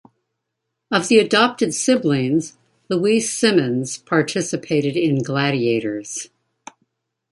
Of 0.89 1.09
the 1.09 1.19
adopted 1.19 1.75
siblings, 1.75 2.57
Louise 2.89 3.31
Symonds 3.31 3.99
participated 3.99 4.97
in 4.97 5.21
Gladiators. 5.21 6.29